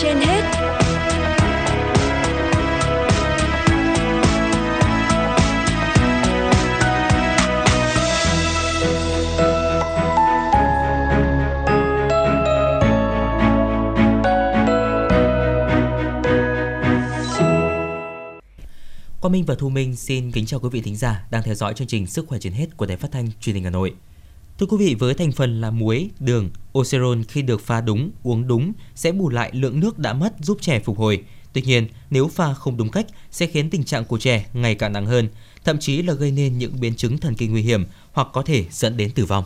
[0.00, 0.42] trên hết
[19.20, 21.74] Quang Minh và Thu Minh xin kính chào quý vị thính giả đang theo dõi
[21.74, 23.94] chương trình Sức khỏe trên hết của Đài Phát thanh Truyền hình Hà Nội.
[24.62, 28.46] Thưa quý vị, với thành phần là muối, đường, Oceron khi được pha đúng, uống
[28.46, 31.22] đúng sẽ bù lại lượng nước đã mất giúp trẻ phục hồi.
[31.52, 34.92] Tuy nhiên, nếu pha không đúng cách sẽ khiến tình trạng của trẻ ngày càng
[34.92, 35.28] nặng hơn,
[35.64, 38.64] thậm chí là gây nên những biến chứng thần kinh nguy hiểm hoặc có thể
[38.70, 39.44] dẫn đến tử vong.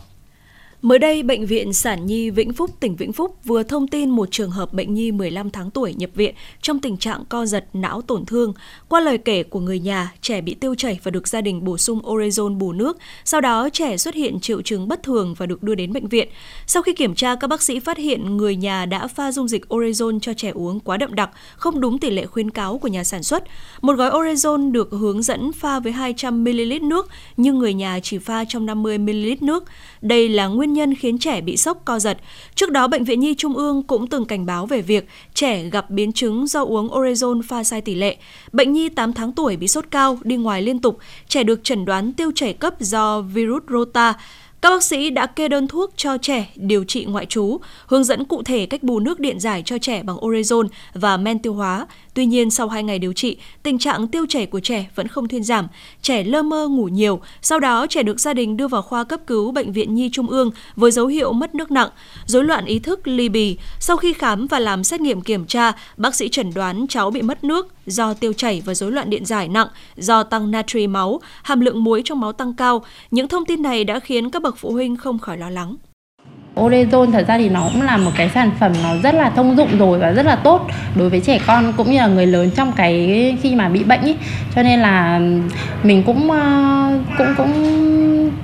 [0.81, 4.27] Mới đây, Bệnh viện Sản Nhi Vĩnh Phúc, tỉnh Vĩnh Phúc vừa thông tin một
[4.31, 8.01] trường hợp bệnh nhi 15 tháng tuổi nhập viện trong tình trạng co giật não
[8.01, 8.53] tổn thương.
[8.89, 11.77] Qua lời kể của người nhà, trẻ bị tiêu chảy và được gia đình bổ
[11.77, 12.97] sung orezon bù nước.
[13.25, 16.29] Sau đó, trẻ xuất hiện triệu chứng bất thường và được đưa đến bệnh viện.
[16.67, 19.65] Sau khi kiểm tra, các bác sĩ phát hiện người nhà đã pha dung dịch
[19.69, 23.03] orezon cho trẻ uống quá đậm đặc, không đúng tỷ lệ khuyến cáo của nhà
[23.03, 23.43] sản xuất.
[23.81, 28.45] Một gói orezon được hướng dẫn pha với 200ml nước, nhưng người nhà chỉ pha
[28.45, 29.63] trong 50ml nước.
[30.01, 32.17] Đây là nguyên nguyên nhân khiến trẻ bị sốc co giật.
[32.55, 35.89] Trước đó, Bệnh viện Nhi Trung ương cũng từng cảnh báo về việc trẻ gặp
[35.89, 38.17] biến chứng do uống orezon pha sai tỷ lệ.
[38.51, 41.85] Bệnh nhi 8 tháng tuổi bị sốt cao, đi ngoài liên tục, trẻ được chẩn
[41.85, 44.13] đoán tiêu chảy cấp do virus rota.
[44.61, 48.25] Các bác sĩ đã kê đơn thuốc cho trẻ điều trị ngoại trú, hướng dẫn
[48.25, 51.87] cụ thể cách bù nước điện giải cho trẻ bằng orezon và men tiêu hóa.
[52.13, 55.27] Tuy nhiên, sau 2 ngày điều trị, tình trạng tiêu chảy của trẻ vẫn không
[55.27, 55.67] thuyên giảm.
[56.01, 59.19] Trẻ lơ mơ ngủ nhiều, sau đó trẻ được gia đình đưa vào khoa cấp
[59.27, 61.89] cứu Bệnh viện Nhi Trung ương với dấu hiệu mất nước nặng,
[62.25, 63.57] rối loạn ý thức, ly bì.
[63.79, 67.21] Sau khi khám và làm xét nghiệm kiểm tra, bác sĩ chẩn đoán cháu bị
[67.21, 71.21] mất nước do tiêu chảy và rối loạn điện giải nặng, do tăng natri máu,
[71.43, 72.85] hàm lượng muối trong máu tăng cao.
[73.11, 75.75] Những thông tin này đã khiến các bậc phụ huynh không khỏi lo lắng.
[76.55, 79.57] Orezon thật ra thì nó cũng là một cái sản phẩm nó rất là thông
[79.57, 82.49] dụng rồi và rất là tốt đối với trẻ con cũng như là người lớn
[82.55, 84.15] trong cái khi mà bị bệnh ý.
[84.55, 85.19] Cho nên là
[85.83, 86.29] mình cũng
[87.17, 87.53] cũng cũng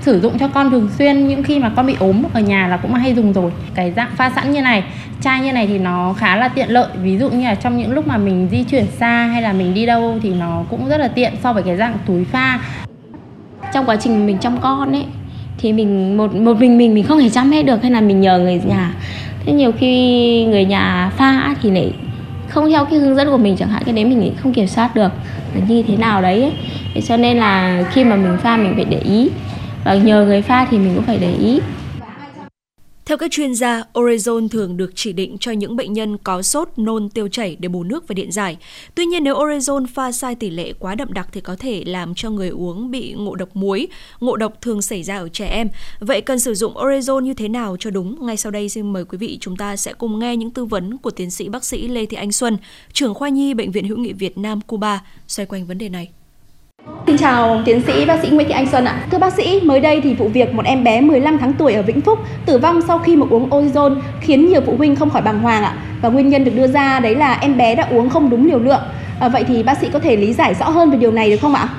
[0.02, 2.78] sử dụng cho con thường xuyên những khi mà con bị ốm ở nhà là
[2.78, 3.52] cũng hay dùng rồi.
[3.76, 4.84] Cái dạng pha sẵn như này,
[5.22, 6.88] chai như này thì nó khá là tiện lợi.
[7.02, 9.74] Ví dụ như là trong những lúc mà mình di chuyển xa hay là mình
[9.74, 12.60] đi đâu thì nó cũng rất là tiện so với cái dạng túi pha.
[13.74, 15.06] Trong quá trình mình chăm con ấy
[15.58, 18.22] thì mình, một một mình mình mình không thể chăm hết được hay là mình
[18.22, 18.94] nhờ người nhà.
[19.46, 21.92] Thế nhiều khi người nhà pha thì lại
[22.48, 24.96] không theo cái hướng dẫn của mình, chẳng hạn cái đấy mình không kiểm soát
[24.96, 25.12] được.
[25.56, 26.52] Là như thế nào đấy ấy.
[26.94, 29.30] Thế cho nên là khi mà mình pha mình phải để ý.
[29.84, 31.60] Và nhờ người pha thì mình cũng phải để ý
[33.06, 36.70] theo các chuyên gia, Orezon thường được chỉ định cho những bệnh nhân có sốt,
[36.78, 38.58] nôn, tiêu chảy để bù nước và điện giải.
[38.96, 42.16] Tuy nhiên nếu Orezon pha sai tỷ lệ quá đậm đặc thì có thể làm
[42.16, 43.88] cho người uống bị ngộ độc muối.
[44.20, 45.70] Ngộ độc thường xảy ra ở trẻ em.
[46.00, 48.26] Vậy cần sử dụng Orezon như thế nào cho đúng?
[48.26, 50.98] Ngay sau đây xin mời quý vị chúng ta sẽ cùng nghe những tư vấn
[50.98, 52.58] của tiến sĩ bác sĩ Lê Thị Anh Xuân,
[52.94, 56.23] trưởng khoa nhi Bệnh viện Hữu nghị Việt Nam Cuba xoay quanh vấn đề này.
[57.08, 59.04] Xin chào tiến sĩ bác sĩ Nguyễn Thị Anh Xuân ạ.
[59.12, 61.82] Thưa bác sĩ, mới đây thì vụ việc một em bé 15 tháng tuổi ở
[61.82, 65.22] Vĩnh Phúc tử vong sau khi một uống ozone khiến nhiều phụ huynh không khỏi
[65.22, 65.74] bàng hoàng ạ.
[66.02, 68.60] Và nguyên nhân được đưa ra đấy là em bé đã uống không đúng liều
[68.60, 68.82] lượng.
[69.20, 71.38] À, vậy thì bác sĩ có thể lý giải rõ hơn về điều này được
[71.42, 71.70] không ạ?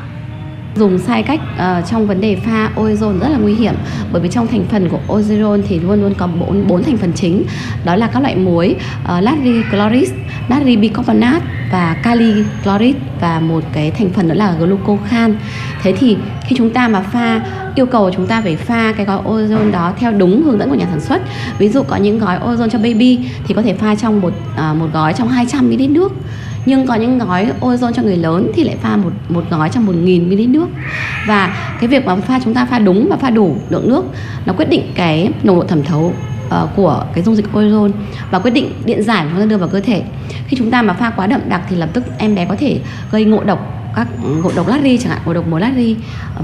[0.76, 3.74] Dùng sai cách uh, trong vấn đề pha ozone rất là nguy hiểm
[4.12, 7.12] bởi vì trong thành phần của ozone thì luôn luôn có bốn bốn thành phần
[7.12, 7.44] chính
[7.84, 10.12] đó là các loại muối ờ, uh, natri chloris,
[10.48, 15.36] natri bicarbonate và kali chlorid và một cái thành phần nữa là glucocan.
[15.82, 17.40] Thế thì khi chúng ta mà pha
[17.74, 20.74] yêu cầu chúng ta phải pha cái gói ozone đó theo đúng hướng dẫn của
[20.74, 21.22] nhà sản xuất.
[21.58, 24.74] Ví dụ có những gói ozone cho baby thì có thể pha trong một à,
[24.74, 26.12] một gói trong 200 ml nước.
[26.66, 29.86] Nhưng có những gói ozone cho người lớn thì lại pha một một gói trong
[29.86, 30.66] 1000 ml nước.
[31.26, 34.04] Và cái việc mà pha chúng ta pha đúng và pha đủ lượng nước
[34.46, 36.12] nó quyết định cái nồng độ thẩm thấu
[36.46, 37.90] uh, của cái dung dịch ozone
[38.30, 40.02] và quyết định điện giải mà chúng ta đưa vào cơ thể.
[40.46, 42.80] Khi chúng ta mà pha quá đậm đặc thì lập tức em bé có thể
[43.12, 44.08] gây ngộ độc các
[44.42, 45.96] ngộ độc latri chẳng hạn ngộ độc muối latri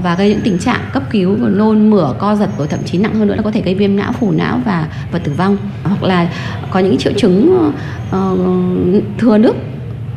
[0.03, 3.15] và gây những tình trạng cấp cứu nôn mửa co giật và thậm chí nặng
[3.15, 5.57] hơn nữa là có thể gây viêm não phủ não và và tử vong.
[5.83, 6.29] Hoặc là
[6.71, 7.69] có những triệu chứng
[8.09, 9.55] uh, thừa nước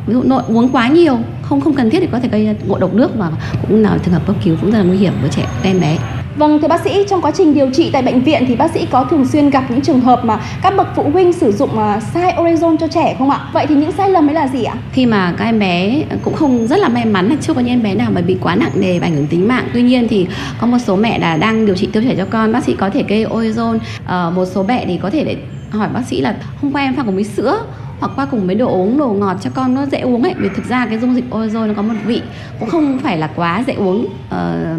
[0.07, 2.77] ví dụ nội uống quá nhiều không không cần thiết thì có thể gây ngộ
[2.79, 3.31] độc nước và
[3.67, 5.97] cũng là trường hợp cấp cứu cũng rất là nguy hiểm với trẻ em bé.
[6.37, 8.85] Vâng, thưa bác sĩ, trong quá trình điều trị tại bệnh viện thì bác sĩ
[8.91, 11.95] có thường xuyên gặp những trường hợp mà các bậc phụ huynh sử dụng à,
[11.97, 13.39] uh, sai orezon cho trẻ không ạ?
[13.53, 14.75] Vậy thì những sai lầm ấy là gì ạ?
[14.91, 17.69] Khi mà các em bé cũng không rất là may mắn là chưa có những
[17.69, 19.67] em bé nào mà bị quá nặng nề và ảnh hưởng tính mạng.
[19.73, 20.27] Tuy nhiên thì
[20.61, 22.89] có một số mẹ là đang điều trị tiêu chảy cho con, bác sĩ có
[22.89, 23.75] thể kê orezon.
[23.75, 25.37] Uh, ờ, một số mẹ thì có thể để
[25.69, 27.57] hỏi bác sĩ là hôm qua em pha cùng với sữa
[27.99, 30.49] hoặc qua cùng với đồ uống đồ ngọt cho con nó dễ uống ấy vì
[30.55, 32.21] thực ra cái dung dịch ozone nó có một vị
[32.59, 34.09] cũng không phải là quá dễ uống uh,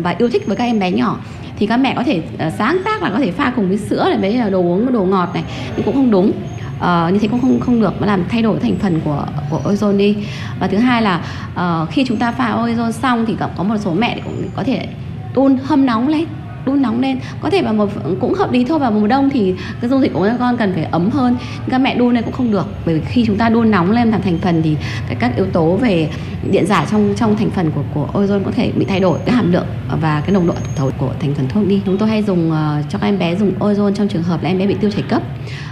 [0.02, 1.18] và yêu thích với các em bé nhỏ
[1.58, 4.08] thì các mẹ có thể uh, sáng tác là có thể pha cùng với sữa
[4.08, 5.44] này với đồ uống đồ ngọt này
[5.76, 6.32] thì cũng không đúng.
[6.76, 9.60] Uh, như thế cũng không không được mà làm thay đổi thành phần của của
[9.64, 10.16] ozone đi.
[10.60, 11.20] Và thứ hai là
[11.54, 14.88] uh, khi chúng ta pha ozone xong thì có một số mẹ cũng có thể
[15.34, 16.24] đun hâm nóng lên
[16.66, 17.18] đun nóng lên.
[17.40, 17.88] Có thể vào một
[18.20, 20.72] cũng hợp lý thôi vào mùa đông thì cái dung dịch của các con cần
[20.74, 21.36] phải ấm hơn.
[21.68, 24.10] Các mẹ đun lên cũng không được bởi vì khi chúng ta đun nóng lên
[24.10, 24.76] làm thành phần thì
[25.06, 26.08] cái các yếu tố về
[26.50, 29.34] điện giải trong trong thành phần của của ozone có thể bị thay đổi cái
[29.34, 29.66] hàm lượng
[30.00, 31.82] và cái nồng độ thấu của thành phần thuốc đi.
[31.86, 32.56] Chúng tôi hay dùng uh,
[32.90, 35.02] cho các em bé dùng ozone trong trường hợp là em bé bị tiêu chảy
[35.08, 35.22] cấp.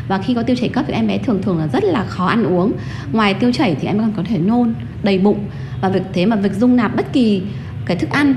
[0.08, 2.26] Và khi có tiêu chảy cấp thì em bé thường thường là rất là khó
[2.26, 2.72] ăn uống.
[3.12, 5.38] Ngoài tiêu chảy thì em bé còn có thể nôn đầy bụng.
[5.80, 7.42] Và việc thế mà việc dung nạp bất kỳ
[7.86, 8.34] cái thức ăn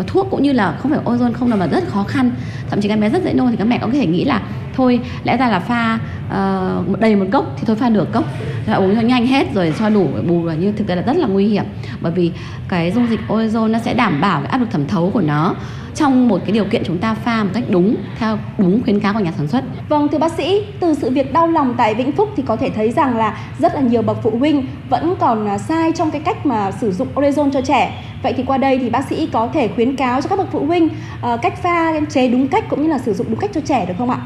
[0.00, 2.30] và thuốc cũng như là không phải ozone không là mà rất khó khăn.
[2.70, 4.42] Thậm chí các bé rất dễ nôn thì các mẹ có thể nghĩ là
[4.74, 8.24] thôi lẽ ra là pha uh, đầy một cốc thì thôi pha nửa cốc
[8.66, 11.16] cho uống cho nhanh hết rồi cho đủ bù là như thực tế là rất
[11.16, 11.64] là nguy hiểm
[12.00, 12.32] bởi vì
[12.68, 15.54] cái dung dịch ozone nó sẽ đảm bảo cái áp lực thẩm thấu của nó
[15.94, 19.14] trong một cái điều kiện chúng ta pha một cách đúng theo đúng khuyến cáo
[19.14, 19.64] của nhà sản xuất.
[19.88, 22.70] Vâng thưa bác sĩ, từ sự việc đau lòng tại Vĩnh Phúc thì có thể
[22.70, 26.20] thấy rằng là rất là nhiều bậc phụ huynh vẫn còn à, sai trong cái
[26.20, 28.04] cách mà sử dụng orezon cho trẻ.
[28.22, 30.66] Vậy thì qua đây thì bác sĩ có thể khuyến cáo cho các bậc phụ
[30.66, 33.60] huynh uh, cách pha chế đúng cách cũng như là sử dụng đúng cách cho
[33.60, 34.18] trẻ được không ạ?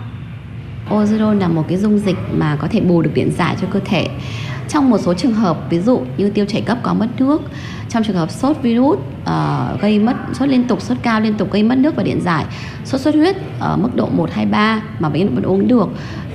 [0.90, 3.80] Ozerol là một cái dung dịch mà có thể bù được điện giải cho cơ
[3.84, 4.08] thể.
[4.68, 7.42] Trong một số trường hợp ví dụ như tiêu chảy cấp có mất nước,
[7.88, 11.52] trong trường hợp sốt virus uh, gây mất sốt liên tục, sốt cao liên tục
[11.52, 12.44] gây mất nước và điện giải,
[12.84, 15.88] sốt xuất huyết ở mức độ 1 2 3 mà bệnh nhân vẫn uống được.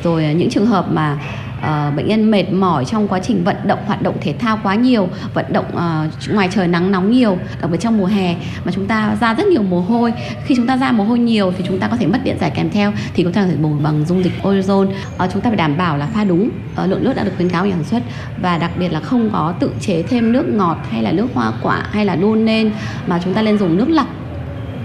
[0.03, 1.17] Rồi ờ, những trường hợp mà
[1.59, 4.75] uh, bệnh nhân mệt mỏi trong quá trình vận động hoạt động thể thao quá
[4.75, 8.35] nhiều vận động uh, ngoài trời nắng nóng nhiều đặc biệt trong mùa hè
[8.65, 10.13] mà chúng ta ra rất nhiều mồ hôi.
[10.45, 12.51] Khi chúng ta ra mồ hôi nhiều thì chúng ta có thể mất điện giải
[12.55, 14.87] kèm theo thì có thể phải bù bằng dung dịch ozone.
[14.87, 16.49] Uh, chúng ta phải đảm bảo là pha đúng.
[16.83, 18.03] Uh, lượng nước đã được khuyến cáo nhà sản xuất
[18.41, 21.51] và đặc biệt là không có tự chế thêm nước ngọt hay là nước hoa
[21.61, 22.71] quả hay là đun lên
[23.07, 24.07] mà chúng ta nên dùng nước lọc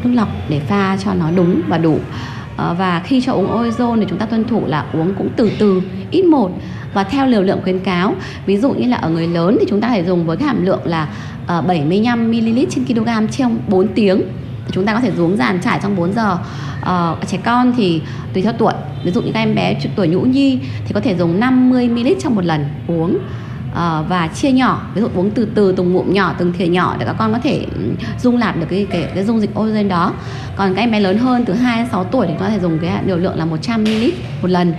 [0.05, 1.99] nước lọc để pha cho nó đúng và đủ.
[2.57, 5.51] Ờ, và khi cho uống ozone thì chúng ta tuân thủ là uống cũng từ
[5.59, 6.51] từ ít một.
[6.95, 8.15] Và theo liều lượng khuyến cáo
[8.47, 10.65] ví dụ như là ở người lớn thì chúng ta phải dùng với cái hàm
[10.65, 11.09] lượng là
[11.47, 14.23] ờ, 75 ml trên kg trong 4 tiếng.
[14.71, 16.39] Chúng ta có thể uống dàn trải trong 4 giờ.
[16.83, 18.01] À, trẻ con thì
[18.33, 18.73] tùy theo tuổi.
[19.05, 22.09] Ví dụ như các em bé tuổi nhũ nhi thì có thể dùng 50 ml
[22.23, 23.19] trong một lần uống
[23.75, 26.97] uh, và chia nhỏ ví dụ uống từ từ từng ngụm nhỏ từng thìa nhỏ
[26.99, 27.67] để các con có thể
[28.21, 30.13] dung nạp được cái cái, cái dung dịch oxygen đó.
[30.57, 32.79] Còn các em bé lớn hơn từ 2 đến 6 tuổi thì có thể dùng
[32.79, 34.05] cái liều lượng là 100 ml
[34.43, 34.75] một lần.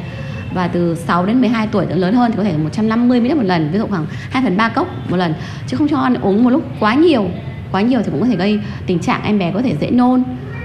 [0.53, 3.69] Và từ 6 đến 12 tuổi lớn hơn thì có thể 150 ml một lần
[3.71, 5.33] ví dụ khoảng 2 phần 3 cốc một lần.
[5.67, 7.29] Chứ không cho con uống một lúc quá nhiều
[7.71, 10.23] quá nhiều thì cũng có thể gây tình trạng em bé có thể dễ nôn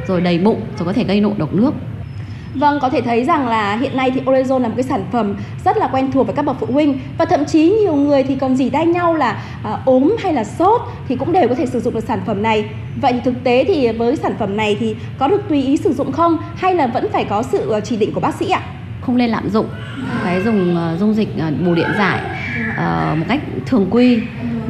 [0.08, 1.74] rồi đầy bụng rồi có thể gây nộ độc nước.
[2.54, 5.36] Vâng, có thể thấy rằng là hiện nay thì Orezon là một cái sản phẩm
[5.64, 8.36] rất là quen thuộc với các bậc phụ huynh và thậm chí nhiều người thì
[8.36, 11.66] còn dỉ tay nhau là à, ốm hay là sốt thì cũng đều có thể
[11.66, 12.64] sử dụng được sản phẩm này.
[13.00, 15.92] Vậy thì thực tế thì với sản phẩm này thì có được tùy ý sử
[15.92, 18.60] dụng không hay là vẫn phải có sự ờ, chỉ định của bác sĩ ạ?
[19.00, 19.66] Không nên lạm dụng
[20.24, 22.20] cái dùng uh, dung dịch ờ, uh, bù điện giải
[22.70, 24.18] uh, một cách thường quy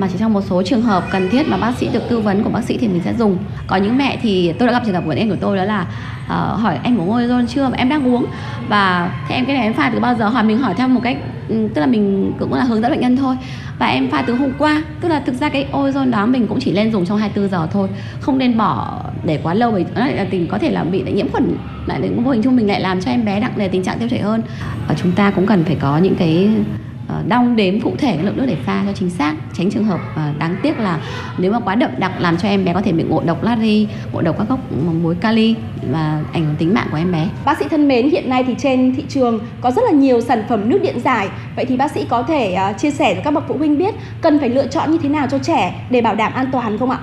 [0.00, 2.42] mà chỉ trong một số trường hợp cần thiết mà bác sĩ được tư vấn
[2.42, 3.38] của bác sĩ thì mình sẽ dùng.
[3.66, 5.86] Có những mẹ thì tôi đã gặp trường hợp của em của tôi đó là
[6.24, 8.26] uh, hỏi em uống ozone chưa và em đang uống.
[8.68, 10.28] Và thế em cái này em pha từ bao giờ?
[10.28, 11.16] Hỏi mình hỏi theo một cách
[11.48, 13.36] ừ, tức là mình cũng là hướng dẫn bệnh nhân thôi.
[13.78, 16.60] Và em pha từ hôm qua tức là thực ra cái ozone đó mình cũng
[16.60, 17.88] chỉ lên dùng trong 24 giờ thôi.
[18.20, 21.28] Không nên bỏ để quá lâu vì nó là tình có thể là bị nhiễm
[21.28, 23.82] khuẩn lại đến vô hình chung mình lại làm cho em bé nặng nề tình
[23.82, 24.42] trạng tiêu chảy hơn.
[24.88, 26.48] Và chúng ta cũng cần phải có những cái
[27.10, 30.00] Ờ, đong đếm cụ thể lượng nước để pha cho chính xác, tránh trường hợp
[30.16, 30.98] ờ, đáng tiếc là
[31.38, 33.88] nếu mà quá đậm đặc làm cho em bé có thể bị ngộ độc natri
[34.12, 34.58] ngộ độc các gốc
[35.02, 35.54] muối kali
[35.92, 37.28] và ảnh hưởng tính mạng của em bé.
[37.44, 40.42] Bác sĩ thân mến, hiện nay thì trên thị trường có rất là nhiều sản
[40.48, 41.28] phẩm nước điện giải.
[41.56, 43.94] Vậy thì bác sĩ có thể ờ, chia sẻ cho các bậc phụ huynh biết
[44.22, 46.90] cần phải lựa chọn như thế nào cho trẻ để bảo đảm an toàn không
[46.90, 46.98] ạ?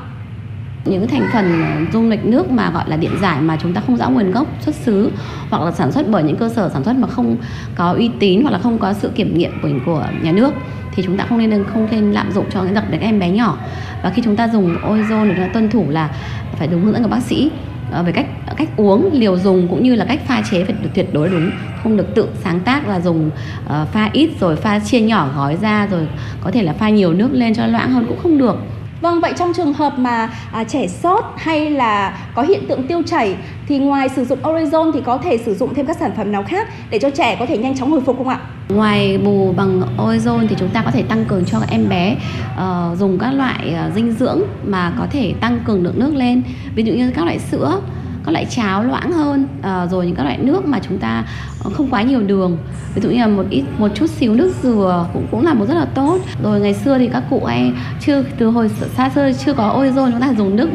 [0.90, 3.98] Những thành phần dung dịch nước mà gọi là điện giải mà chúng ta không
[3.98, 5.12] rõ nguồn gốc xuất xứ
[5.50, 7.38] hoặc là sản xuất bởi những cơ sở sản xuất mà không
[7.76, 10.54] có uy tín hoặc là không có sự kiểm nghiệm của của nhà nước
[10.98, 13.30] thì chúng ta không nên không nên lạm dụng cho những đặc đến em bé
[13.30, 13.58] nhỏ.
[14.04, 16.10] Và khi chúng ta dùng ozone thì chúng ta tuân thủ là
[16.56, 17.52] phải đúng hướng dẫn của bác sĩ
[17.92, 18.26] ờ, về cách
[18.58, 21.52] cách uống liều dùng cũng như là cách pha chế phải được tuyệt đối đúng
[21.84, 23.30] không được tự sáng tác là dùng
[23.66, 26.08] uh, pha ít rồi pha chia nhỏ gói ra rồi
[26.42, 28.58] có thể là pha nhiều nước lên cho loãng hơn cũng không được.
[29.02, 33.02] Vâng, vậy trong trường hợp mà à, trẻ sốt hay là có hiện tượng tiêu
[33.06, 33.36] chảy
[33.68, 36.44] thì ngoài sử dụng Orezon thì có thể sử dụng thêm các sản phẩm nào
[36.44, 38.40] khác để cho trẻ có thể nhanh chóng hồi phục không ạ?
[38.70, 42.16] Ngoài bù bằng Orezon thì chúng ta có thể tăng cường cho các em bé
[42.54, 46.44] uh, dùng các loại uh, dinh dưỡng mà có thể tăng cường lượng nước lên,
[46.76, 47.82] ví dụ như các loại sữa
[48.28, 51.24] các loại cháo loãng hơn à, rồi những các loại nước mà chúng ta
[51.64, 52.58] ờ, không quá nhiều đường
[52.96, 55.66] ví dụ như là một ít một chút xíu nước dừa cũng cũng là một
[55.68, 59.32] rất là tốt rồi ngày xưa thì các cụ hay chưa từ hồi xa xưa
[59.46, 60.70] chưa có ozone chúng ta dùng nước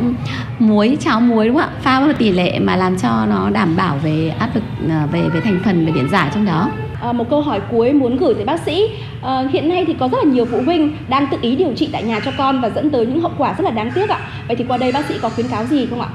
[0.59, 3.77] muối cháo muối đúng không ạ pha với tỷ lệ mà làm cho nó đảm
[3.77, 6.71] bảo về áp lực ờ, về về thành phần về điện giải trong đó
[7.03, 8.83] À, một câu hỏi cuối muốn gửi tới bác sĩ.
[9.23, 11.89] À, hiện nay thì có rất là nhiều phụ huynh đang tự ý điều trị
[11.93, 14.19] tại nhà cho con và dẫn tới những hậu quả rất là đáng tiếc ạ.
[14.49, 16.09] Vậy thì qua đây bác sĩ có khuyến cáo gì không ạ?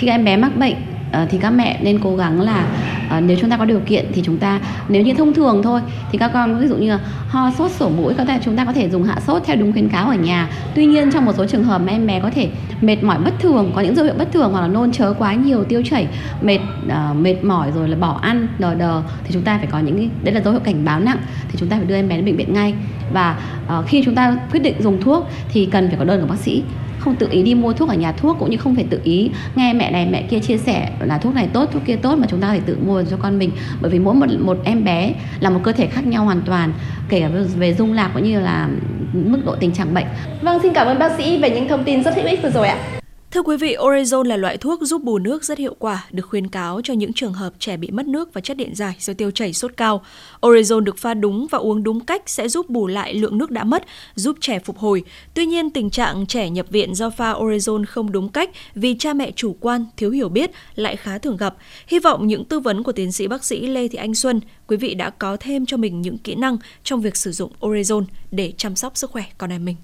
[0.00, 0.74] Khi các em bé mắc bệnh
[1.12, 2.66] ờ, thì các mẹ nên cố gắng là
[3.10, 5.80] ờ, nếu chúng ta có điều kiện thì chúng ta nếu như thông thường thôi
[6.12, 8.64] thì các con ví dụ như là ho sốt sổ mũi có thể chúng ta
[8.64, 10.48] có thể dùng hạ sốt theo đúng khuyến cáo ở nhà.
[10.74, 12.48] Tuy nhiên trong một số trường hợp mà em bé có thể
[12.80, 15.34] mệt mỏi bất thường có những dấu hiệu bất thường hoặc là nôn chớ quá
[15.34, 16.06] nhiều tiêu chảy
[16.42, 19.78] mệt uh, mệt mỏi rồi là bỏ ăn đờ đờ thì chúng ta phải có
[19.78, 22.08] những cái đấy là dấu hiệu cảnh báo nặng thì chúng ta phải đưa em
[22.08, 22.74] bé đến bệnh viện ngay.
[23.12, 23.36] Và
[23.78, 26.38] uh, khi chúng ta quyết định dùng thuốc thì cần phải có đơn của bác
[26.38, 26.62] sĩ
[27.00, 29.30] không tự ý đi mua thuốc ở nhà thuốc cũng như không phải tự ý
[29.54, 32.26] nghe mẹ này mẹ kia chia sẻ là thuốc này tốt thuốc kia tốt mà
[32.30, 35.12] chúng ta phải tự mua cho con mình bởi vì mỗi một một em bé
[35.40, 36.72] là một cơ thể khác nhau hoàn toàn
[37.08, 38.68] kể cả về dung lạc cũng như là
[39.12, 40.06] mức độ tình trạng bệnh.
[40.42, 42.68] Vâng, xin cảm ơn bác sĩ về những thông tin rất hữu ích vừa rồi
[42.68, 42.99] ạ.
[43.30, 46.46] Thưa quý vị, Orezon là loại thuốc giúp bù nước rất hiệu quả, được khuyến
[46.46, 49.30] cáo cho những trường hợp trẻ bị mất nước và chất điện giải do tiêu
[49.30, 50.04] chảy sốt cao.
[50.40, 53.64] Orezon được pha đúng và uống đúng cách sẽ giúp bù lại lượng nước đã
[53.64, 53.84] mất,
[54.14, 55.04] giúp trẻ phục hồi.
[55.34, 59.12] Tuy nhiên, tình trạng trẻ nhập viện do pha Orezon không đúng cách vì cha
[59.12, 61.56] mẹ chủ quan, thiếu hiểu biết lại khá thường gặp.
[61.86, 64.76] Hy vọng những tư vấn của tiến sĩ bác sĩ Lê Thị Anh Xuân, quý
[64.76, 68.52] vị đã có thêm cho mình những kỹ năng trong việc sử dụng Orezon để
[68.56, 69.76] chăm sóc sức khỏe con em mình.